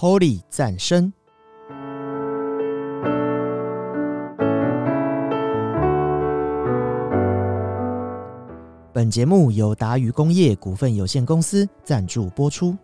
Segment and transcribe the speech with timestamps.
[0.00, 1.12] Holy 赞生。
[8.92, 12.76] 本节目由达渝工业股份有限公司赞助播出。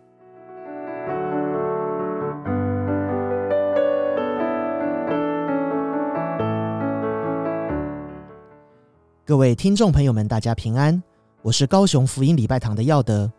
[9.23, 11.01] 各位听众朋友们，大家平安，
[11.43, 13.31] 我是高雄福音礼拜堂的耀德，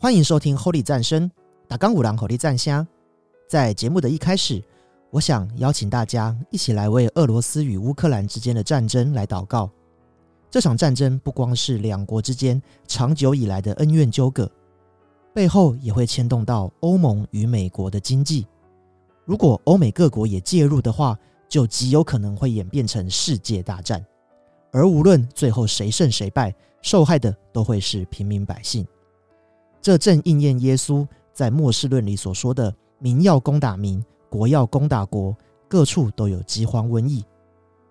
[0.00, 1.30] 欢迎收听 Holy 赞声，
[1.68, 2.84] 打钢五郎 Holy 赞香。
[3.50, 4.62] 在节目的一开始，
[5.10, 9.68] 我想邀请大家一起来为俄罗斯与乌克兰之间的战争来祷告。
[10.48, 14.48] 这场战争不光是两国之间长久以来的恩怨纠葛，
[15.34, 18.46] 背后也会牵动到欧盟与美国的经济。
[19.24, 24.00] 如果欧美各国也介入的话，就极有可能会演变成世界大战。
[24.70, 28.86] 而无论最后谁胜谁败，受害的都会是平民百姓。
[29.82, 37.24] 这正应验耶稣在末世论里所说的：“民要攻打民，国要攻打国，各处都有饥荒瘟疫。”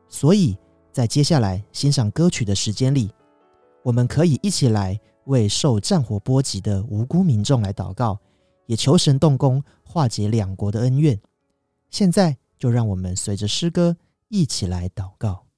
[0.07, 0.57] 所以
[0.91, 3.11] 在接下来欣赏歌曲的时间里，
[3.83, 8.17] 我们可以一起来为受战火波及的无辜民众来祷告，
[8.65, 11.19] 也求神动工化解两国的恩怨。
[11.89, 13.97] 现在就让我们随着诗歌
[14.29, 15.48] 一起来祷告。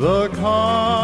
[0.00, 1.03] the car.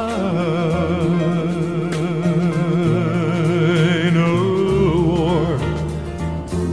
[5.06, 5.58] war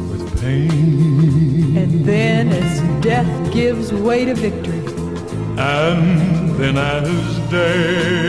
[0.10, 1.76] with pain.
[1.76, 4.78] And then as death gives way to victory,
[5.58, 8.20] And then as day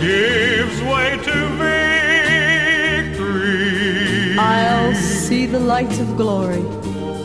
[0.00, 1.48] gives way to
[3.04, 6.64] victory, I'll see the lights of glory.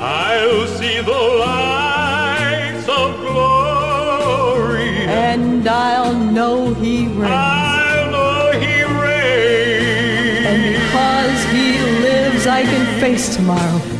[0.07, 4.89] I'll see the lights of glory.
[5.07, 7.23] And I'll know he reigns.
[7.23, 10.45] I'll know he reigns.
[10.45, 13.94] And because he lives, I can face tomorrow.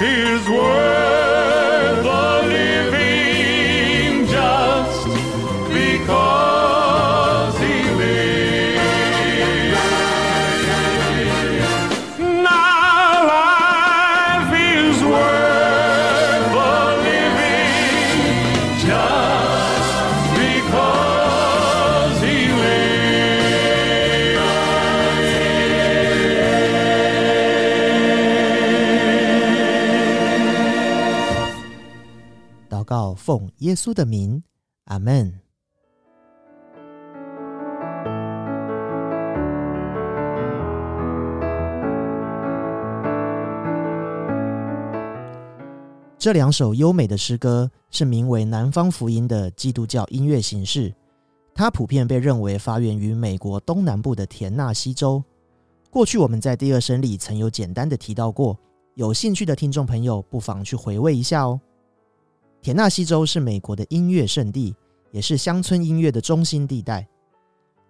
[0.00, 0.89] his word.
[33.20, 34.42] 奉耶稣的名，
[34.86, 35.38] 阿门。
[46.18, 50.92] 这两首优美的诗歌是名为《南方福音》的基督教音乐形式，
[51.54, 55.22] 它普遍被认为发源于美国东南部的田纳西州。
[55.90, 58.58] 过去我们在第二声里曾有简单的提到过，
[58.94, 61.60] 有兴趣的听众朋友不妨去回味一下哦。
[62.62, 64.74] 田纳西州是美国的音乐圣地，
[65.12, 67.08] 也是乡村音乐的中心地带。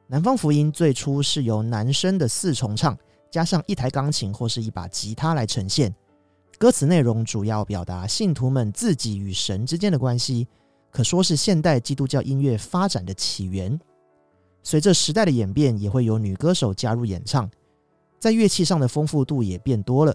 [0.06, 2.96] 南方福音最初是由男声的四重唱，
[3.32, 5.92] 加上一台钢琴或是一把吉他来呈现。
[6.56, 10.46] 歌词内容主要表达信徒们自己与神之间的关系，
[10.92, 13.76] 可说是现代基督教音乐发展的起源。
[14.62, 17.50] 随着时代的演变，也会有女歌手加入演唱，
[18.20, 20.14] 在乐器上的丰富度也变多了。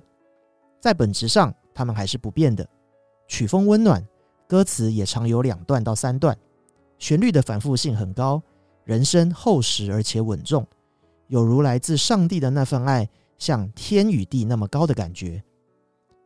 [0.80, 2.66] 在本质上，它们还是不变的，
[3.28, 4.06] 曲风温暖，
[4.48, 6.38] 歌词也常有两段到三段，
[7.00, 8.42] 旋律的反复性很高，
[8.84, 10.66] 人声厚实而且稳重，
[11.28, 15.44] 有如来自上帝的那份爱，像天与地那么高的感觉。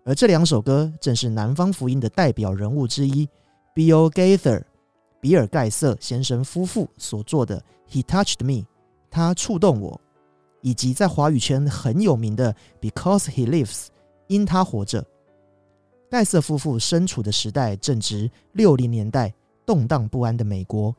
[0.04, 3.28] 而这两首歌正是南方福音的代表人物之一
[3.76, 4.64] ，Bill Gaither
[5.22, 8.64] 比尔盖瑟先生夫妇所做的《He Touched Me》，
[9.10, 10.00] 他触动我，
[10.62, 13.86] 以及在华语圈很有名的《Because He Lives》，
[14.28, 15.06] 因他活着。
[16.10, 19.32] 盖瑟夫妇身处的时代正值六零年代
[19.63, 20.96] 动荡不安的美国，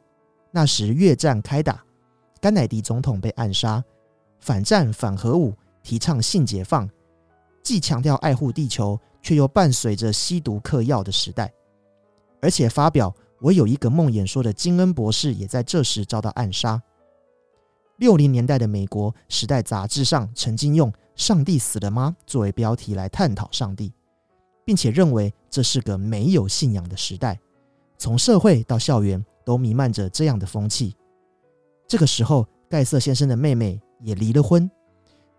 [0.53, 1.85] 那时越战开打，
[2.41, 3.83] 甘乃迪总统被暗杀，
[4.39, 5.53] 反战反核武，
[5.83, 6.89] 提倡性解放，
[7.61, 11.53] 既强调爱护地球，却又伴随着吸毒嗑药的时代，
[12.41, 13.13] 而且发表
[13.43, 16.81] “我有一个梦”演说的金恩博士也在这时遭到暗杀。
[17.97, 23.93] 六零年代的美国，《时代》杂志上曾经用“上帝死了吗”作为标题来探讨上帝。
[24.65, 27.39] 并且认为这是个没有信仰的时代，
[27.99, 30.95] 从社会到校园都弥漫着这样的风气。
[31.87, 34.71] 这个时候，盖瑟先生的妹妹也离了婚，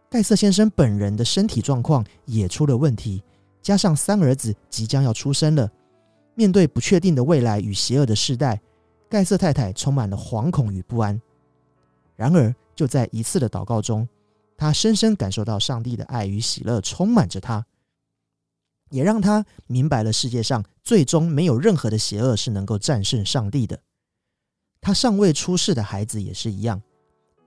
[0.09, 3.23] 盖瑟先生本人的身体状况也出了问题，
[3.61, 5.71] 加上三儿子即将要出生了，
[6.35, 8.59] 面对不确定的未来与邪恶的世代，
[9.09, 11.21] 盖瑟太太充满了惶恐与不安。
[12.17, 14.07] 然而，就在一次的祷告中，
[14.57, 17.65] 她深深感受到上帝的爱与喜乐充满着她。
[18.91, 23.79] 也让他明白了世界上最终没有任何的邪恶是能够战胜上帝的。
[24.79, 26.81] 他尚未出世的孩子也是一样，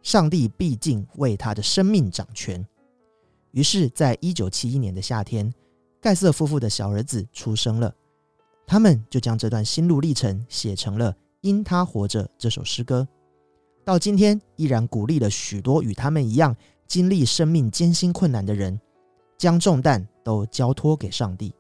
[0.03, 2.67] 上帝毕竟为他的生命掌权。
[3.53, 5.53] 于是，在一九七一年的夏天，
[6.01, 7.95] 盖瑟夫妇的小儿子出生了，
[8.67, 13.07] 他们就将这段心路历程写成了《因他活着》这首诗歌。
[13.85, 18.81] 到今天，依然鼓励了许多与他们一样经历生命艰辛困难的人，
[19.37, 20.07] 将重担。
[20.25, 21.55] 都交托给上帝。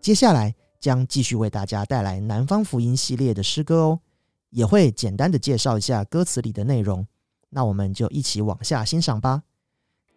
[0.00, 4.00] 接下来将继续为大家带来南方福音系列的诗歌哦，
[4.50, 7.06] 也会简单的介绍一下歌词里的内容。
[7.48, 9.42] 那我们就一起往下欣赏吧。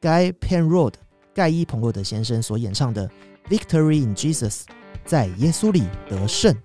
[0.01, 0.95] Guy Penrod
[1.33, 3.07] 盖伊彭洛德先生所演唱的
[3.49, 4.63] 《Victory in Jesus》，
[5.05, 6.55] 在耶稣里得胜。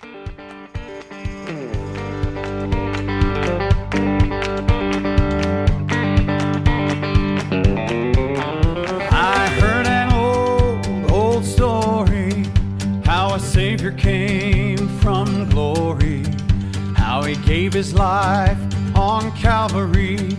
[17.47, 18.59] Gave his life
[18.97, 20.37] on Calvary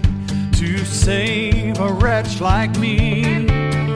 [0.51, 3.86] to save a wretch like me.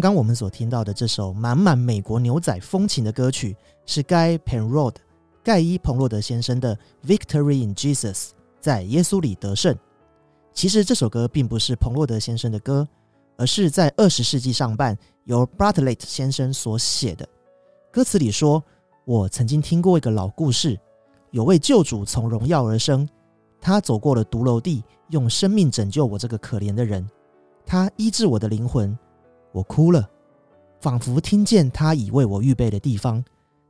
[0.00, 3.54] 刚刚我们所听到的这首满满美国牛仔风情的歌曲，
[3.84, 4.94] 是该 Penrod
[5.44, 6.74] 盖伊彭洛德先生的
[7.06, 8.12] 《Victory in Jesus》
[8.62, 9.76] 在耶稣里得胜。
[10.54, 12.88] 其实这首歌并不是彭洛德先生的歌，
[13.36, 17.28] 而是在二十世纪上半由 Bartlett 先生所写的。
[17.92, 18.64] 歌词里说
[19.04, 20.80] ：“我曾经听过一个老故事，
[21.30, 23.06] 有位救主从荣耀而生，
[23.60, 27.06] 他走过了独楼地，用生命拯救我这个可怜的人。
[27.66, 28.98] 他医治我的灵魂，
[29.52, 30.08] 我哭了，
[30.80, 33.24] 仿佛听见他已为我预备的地方，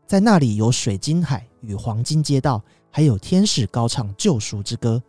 [0.06, 5.02] 在那里有水晶海与黄金街道，还有天使高唱救赎之歌。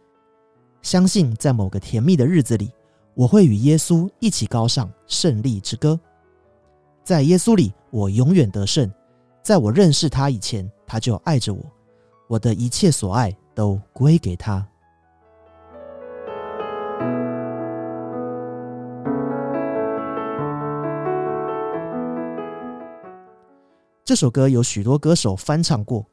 [0.81, 2.71] 相信在某个甜蜜的日子里，
[3.13, 5.99] 我会与耶稣一起高唱胜利之歌。
[7.03, 8.91] 在耶稣里，我永远得胜。
[9.43, 11.61] 在我认识他以前，他就爱着我，
[12.27, 14.67] 我的一切所爱都归给他。
[24.03, 26.05] 这首歌有许多歌手翻唱过。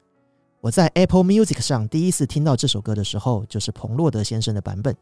[0.60, 4.94] 我在 Apple Music 上第一次听到这首歌的时候，就是彭洛德先生的版本。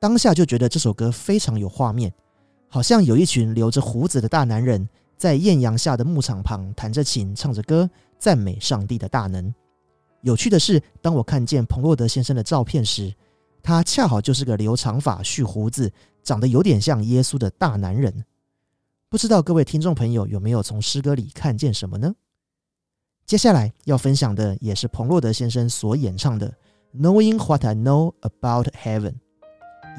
[0.00, 2.12] 当下就觉得这首歌非常有画面，
[2.68, 9.54] 好像有一群留着胡子的大男人在艳阳下的牧场旁弹着琴，唱着歌，赞美上帝的大能。
[10.22, 13.14] 有趣的是，当我看见彭洛德先生的照片时，
[13.62, 15.90] 他恰好就是个留长发、蓄胡子、
[16.24, 18.24] 长得有点像耶稣的大男人。
[19.10, 22.14] 不知道各位听众朋友有没有从诗歌里看见什么呢？
[23.26, 26.48] 接下来要分享的也是彭洛德先生所演唱的
[26.96, 29.10] 《Knowing What I Know About Heaven》，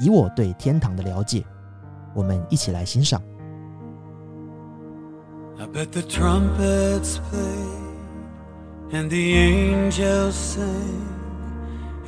[0.00, 1.44] 以我对天堂的了解，
[2.14, 3.22] 我们一起来欣赏。
[5.58, 7.68] I bet the trumpets play
[8.92, 10.62] and the angels sang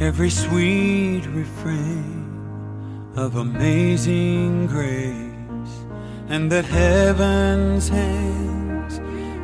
[0.00, 2.24] every sweet refrain
[3.14, 5.23] of amazing grace,
[6.28, 9.00] and that heaven's hands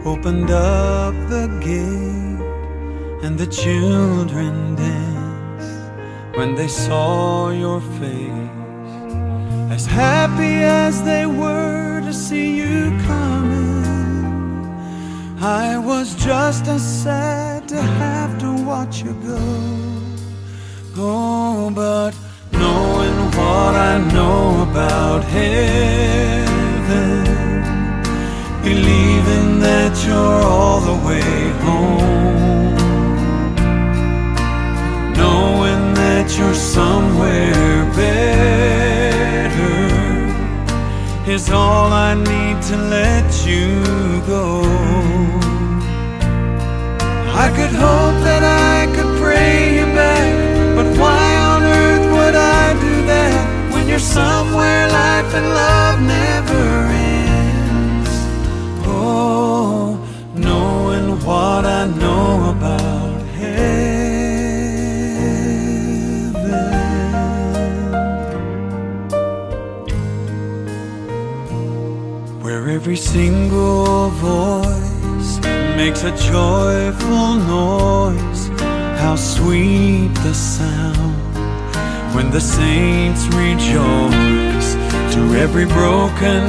[0.07, 5.91] opened up the gate, and the children danced
[6.37, 8.51] when they saw your face
[9.71, 13.85] as happy as they were to see you coming.
[15.43, 19.39] I was just as sad to have to watch you go.
[20.97, 22.13] Oh, but
[22.53, 26.50] knowing what I know about heaven,
[28.63, 31.33] believing that you're all the way
[31.65, 32.77] home,
[35.15, 38.51] knowing that you're somewhere better
[41.31, 43.83] is all I need to let you
[44.27, 44.63] go.
[47.45, 52.75] I could hope that I could pray you back, but why on earth would I
[52.87, 56.80] do that when you're somewhere life and love never
[61.31, 63.61] what I know about heaven
[72.43, 75.33] where every single voice
[75.77, 78.43] makes a joyful noise.
[79.03, 81.15] How sweet the sound
[82.15, 84.69] when the saints rejoice.
[85.15, 86.43] To every broken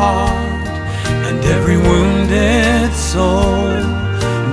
[0.00, 0.68] heart
[1.26, 3.99] and every wounded soul,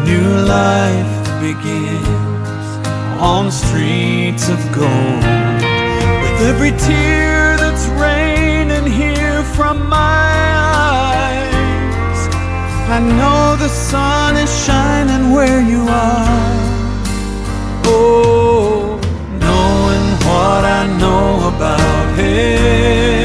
[0.08, 2.68] new life begins
[3.20, 5.24] on streets of gold.
[6.22, 10.32] With every tear that's raining here from my
[10.86, 12.20] eyes,
[12.96, 16.58] I know the sun is shining where you are.
[17.84, 19.00] Oh,
[19.44, 23.17] knowing what I know about heaven,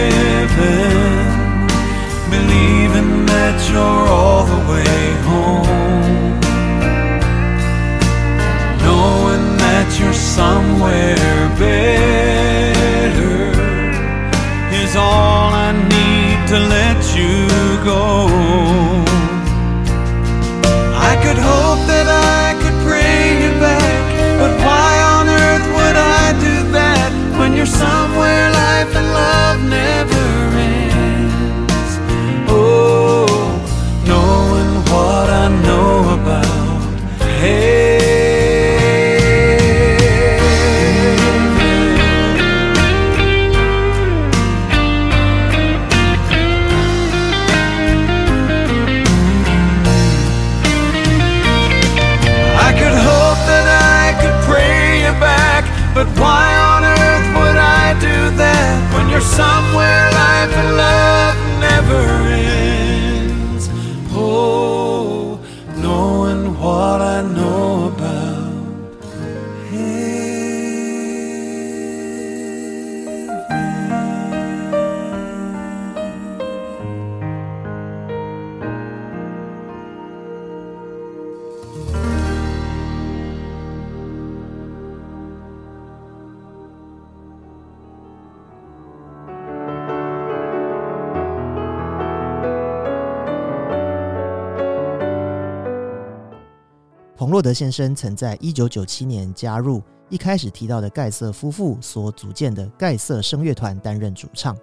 [97.43, 104.57] 德先生曾在一九九七年加入一开始提到的盖瑟夫妇所组建的盖瑟声乐团担任主唱。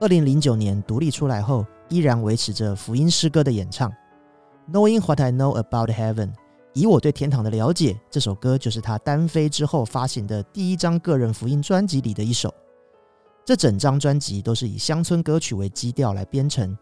[0.00, 3.92] 二零零九年独立出来后，依然维持着福音诗歌的演唱。
[4.72, 6.32] Knowing What I Know About Heaven，
[6.72, 12.52] 以我对天堂的了解，这首歌就是他单飞之后发行的第一张个人福音专辑里的一首。
[13.44, 16.76] 这整张专辑都是以乡村歌曲为基调来编成，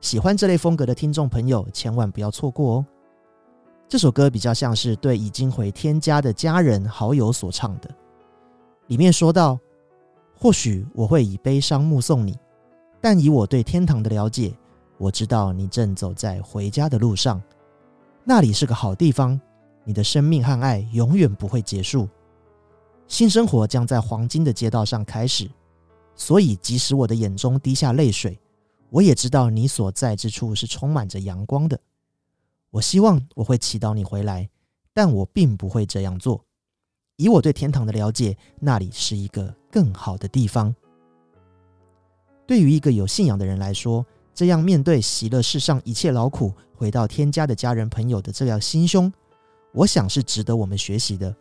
[0.00, 2.86] 喜欢这类风格的听众朋友千万不要错过哦。
[3.88, 7.88] 这首歌比较像是对已经回天家的家人好友所唱的，
[8.88, 9.56] 里面说到
[10.36, 12.36] ：“或许我会以悲伤目送你，
[13.00, 14.52] 但以我对天堂的了解，
[14.98, 17.40] 我知道你正走在回家的路上。
[18.24, 19.40] 那里是个好地方，
[19.84, 22.08] 你的生命和爱永远不会结束，
[23.06, 25.48] 新生活将在黄金的街道上开始。
[26.16, 28.36] 所以，即使我的眼中滴下泪水，
[28.90, 31.78] 我也知道你所在之处是充满着阳光的。”
[32.76, 34.46] 我希望我会祈祷你回来，
[34.92, 36.44] 但我并不会这样做。
[37.16, 40.74] 以我对天堂的了解，那里是一个更好的地方。
[42.46, 49.10] 对于一个有信仰的人来说，这样面对喜乐世上一切劳苦，回到天家的家人朋友的这样心胸，
[49.72, 51.34] 我想是值得我们学习的。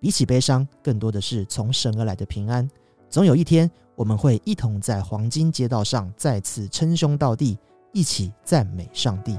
[0.00, 2.68] 比起悲伤，更多的是从神而来的平安。
[3.08, 7.56] 总有一天，我们会一同在黄金街道上再次称兄道弟，
[7.92, 9.38] 一起赞美上帝。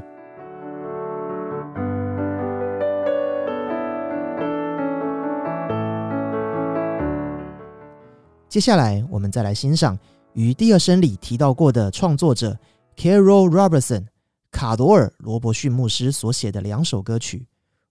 [8.50, 9.98] 接下来，我们再来欣赏
[10.34, 12.58] 于第二声里提到过的创作者
[12.98, 14.08] Carol Robertson
[14.50, 17.46] 卡罗尔·罗伯逊牧师所写的两首歌曲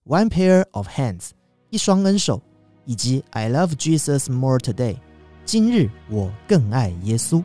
[0.13, 1.21] 《One Pair of Hands》
[1.69, 2.41] 一双恩手，
[2.83, 4.95] 以及《I Love Jesus More Today》
[5.45, 7.41] 今日我更爱耶稣。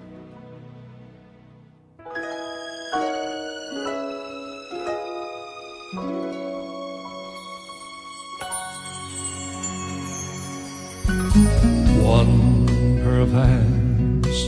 [13.30, 14.44] Hands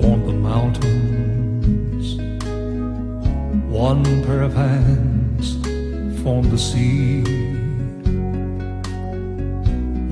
[0.00, 2.16] formed the mountains.
[3.66, 5.54] One pair of hands
[6.22, 7.22] formed the sea.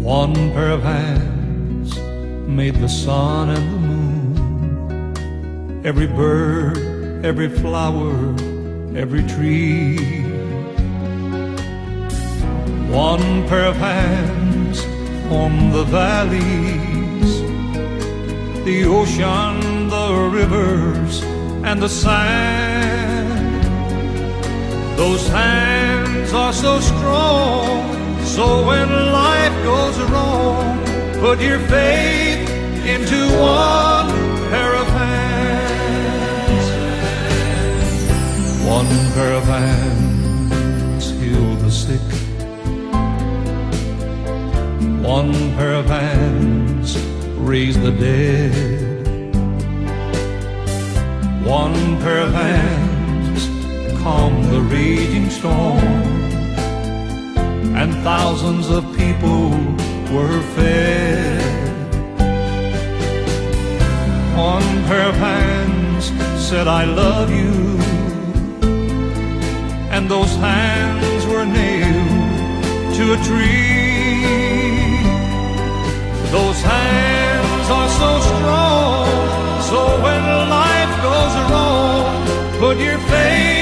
[0.02, 1.98] One pair of hands
[2.48, 5.82] made the sun and the moon.
[5.84, 6.78] Every bird,
[7.24, 8.12] every flower,
[8.96, 9.98] every tree.
[12.90, 14.84] One pair of hands
[15.30, 16.97] on the valleys,
[18.68, 21.22] the ocean, the rivers,
[21.68, 23.64] and the sand.
[24.98, 28.90] Those hands are so strong, so when
[29.24, 30.84] life goes wrong,
[31.24, 32.44] put your faith
[32.94, 34.08] into one
[34.50, 36.66] pair of hands.
[38.76, 42.08] One pair of hands heal the sick.
[45.16, 47.07] One pair of hands
[47.40, 48.54] raise the dead.
[51.44, 53.48] One pair of hands
[54.02, 55.78] calm the raging storm.
[57.80, 59.50] And thousands of people
[60.12, 61.42] were fed.
[64.36, 66.06] One pair of hands
[66.48, 67.78] said, I love you.
[69.94, 73.78] And those hands were nailed to a tree.
[76.30, 77.27] Those hands
[77.70, 79.06] are so strong,
[79.68, 82.26] so when life goes wrong,
[82.58, 83.57] put your faith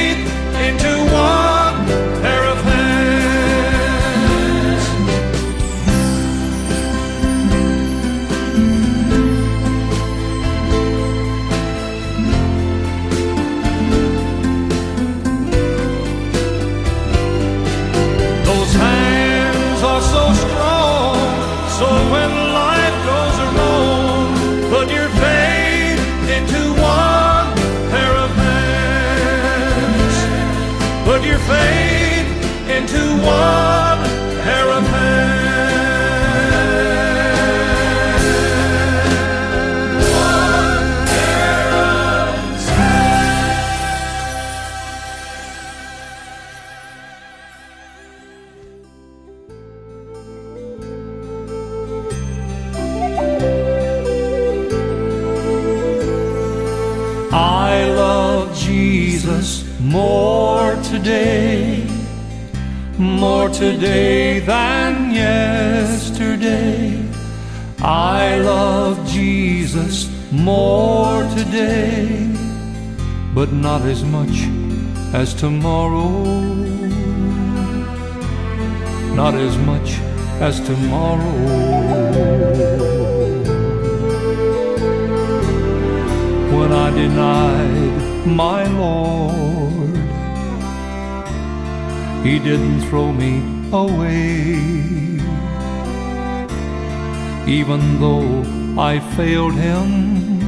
[66.40, 67.02] yesterday.
[67.80, 72.32] I love Jesus more today,
[73.34, 74.46] but not as much
[75.14, 76.24] as tomorrow.
[79.14, 79.98] not as much
[80.42, 81.36] as tomorrow.
[86.52, 89.96] When I denied my Lord,
[92.26, 93.40] He didn't throw me
[93.72, 95.05] away.
[97.46, 98.42] Even though
[98.76, 100.40] I failed Him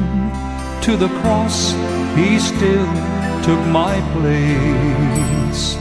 [0.83, 1.73] to the cross,
[2.17, 2.87] He still
[3.45, 5.77] took my place.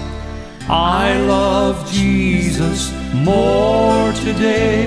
[0.70, 4.86] I love Jesus more today,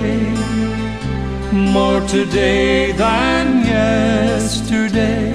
[1.52, 5.32] more today than yesterday.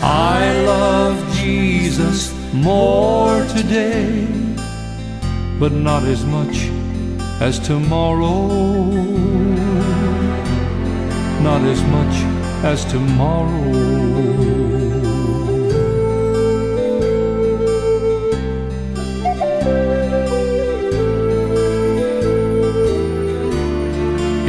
[0.00, 4.26] I love Jesus more today,
[5.58, 6.70] but not as much
[7.42, 9.67] as tomorrow.
[11.50, 12.16] Not as much
[12.62, 13.64] as tomorrow.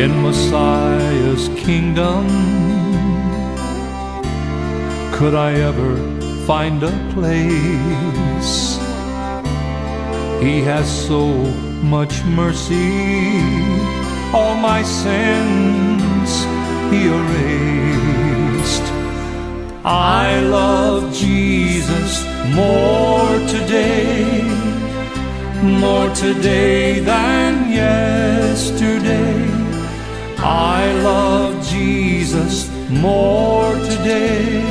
[0.04, 2.26] in Messiah's kingdom.
[5.14, 5.92] Could I ever
[6.46, 8.56] find a place?
[10.44, 11.24] He has so
[11.96, 13.40] much mercy,
[14.34, 16.49] all my sins
[16.92, 18.88] erased.
[19.86, 24.44] I love Jesus more today,
[25.64, 29.50] more today than yesterday.
[30.38, 34.62] I love Jesus more today,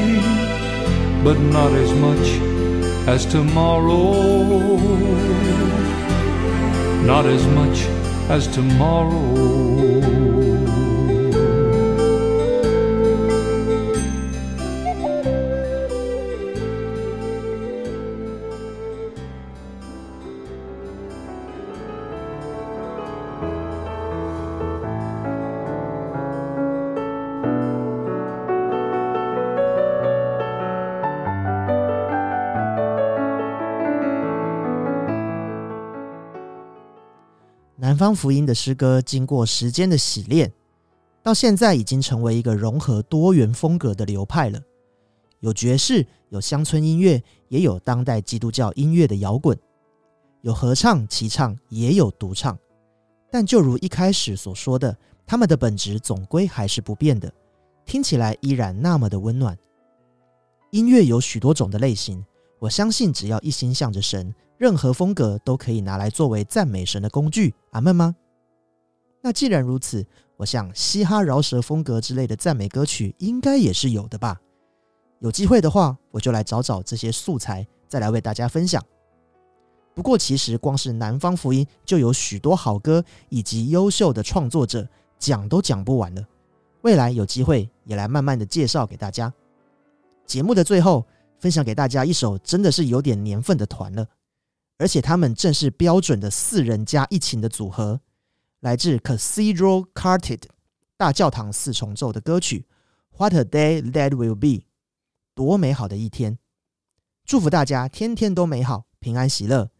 [1.22, 2.28] but not as much
[3.06, 4.76] as tomorrow.
[7.04, 7.78] Not as much
[8.28, 10.17] as tomorrow.
[37.98, 40.52] 方福音的诗歌经过时间的洗练，
[41.22, 44.58] 到现在已经成为一个融合多元风格的流派了。
[45.40, 49.58] 有爵士，有乡村音乐，也有当代基督教音乐的摇滚，
[50.42, 52.58] 有合唱、齐唱，也有独唱。
[53.30, 57.30] 但就如一开始所说的，他们的本质总归还是不变的，
[57.84, 59.56] 听起来依然那么的温暖。
[60.70, 62.24] 音乐有许多种的类型，
[62.58, 67.54] 我相信只要一心向着神，任何风格都可以拿来作为赞美神的工具。
[67.70, 68.14] 阿门吗？
[69.22, 70.04] 那既然如此，
[70.36, 74.40] 我想嘻哈饶舌风格之类的赞美歌曲应该也是有的吧。
[75.20, 78.84] 有机会的话，我就来找找这些素材，再来为大家分享。
[79.94, 86.22] 不过，其实光是南方福音就有许多好歌以及优秀的创作者，讲都讲不完了。
[86.82, 89.32] 未来有机会也来慢慢的介绍给大家。
[90.24, 91.04] 节目的最后，
[91.40, 94.06] 分享给大家一首真的是有点年份的团了，
[94.78, 98.00] 而且他们正是标准的四人加一琴的组合，
[98.60, 100.42] 来自 Cathedral Carted
[100.96, 102.64] 大教堂四重奏的歌曲
[103.18, 104.48] 《What a Day That Will Be》，
[105.34, 106.38] 多美好的一天！
[107.24, 109.70] 祝福大家天天都美好，平安喜乐。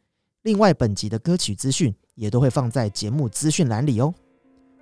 [0.43, 4.15] 另外，本集的歌曲资讯也都会放在节目资讯栏里哦。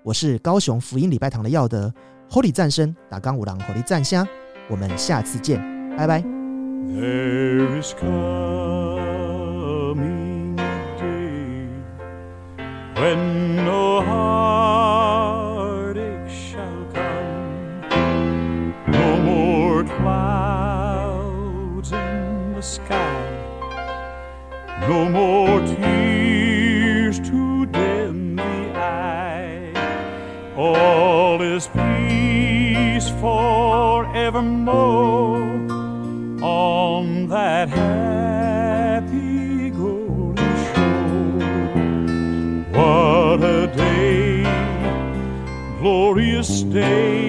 [0.03, 1.93] 我是高雄福音礼拜堂的耀德
[2.31, 4.27] ，Holy 赞声打钢五郎火力赞虾，
[4.69, 5.61] 我们下次见，
[5.97, 6.23] 拜拜。
[12.99, 14.31] When no heartache
[16.31, 17.91] shall come,
[18.89, 23.31] no more clouds in the sky,
[24.89, 29.75] no more tears to dim the eye.
[30.57, 35.36] All is peace forevermore
[46.47, 47.26] stay.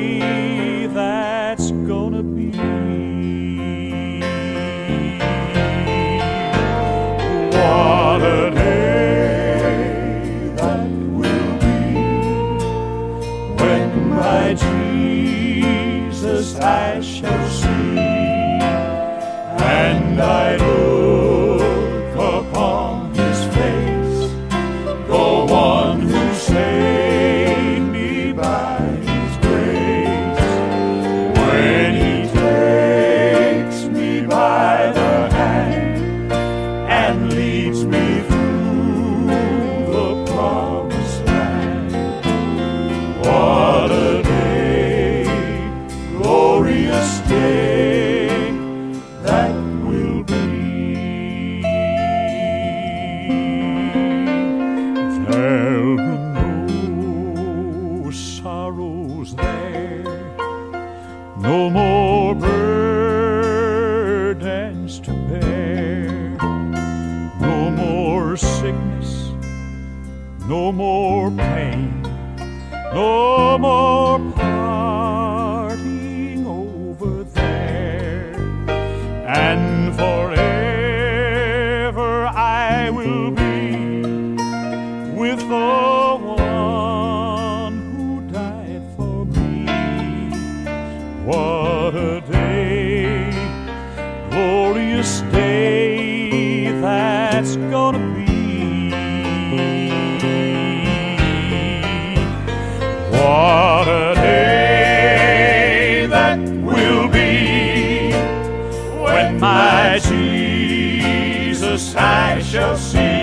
[109.40, 113.17] My Jesus I shall see.